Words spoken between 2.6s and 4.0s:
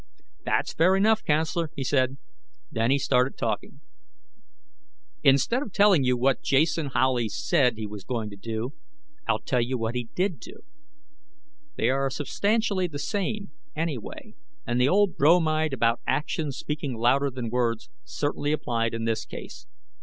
Then he started talking.